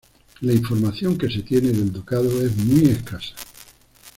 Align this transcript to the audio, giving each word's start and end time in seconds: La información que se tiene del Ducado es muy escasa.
La 0.39 0.51
información 0.53 1.15
que 1.15 1.29
se 1.29 1.43
tiene 1.43 1.67
del 1.67 1.93
Ducado 1.93 2.43
es 2.43 2.57
muy 2.57 2.85
escasa. 2.89 3.35